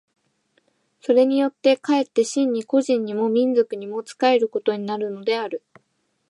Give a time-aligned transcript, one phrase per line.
[1.01, 5.61] それによって却って真に個人にも民族にも仕えることになるのである。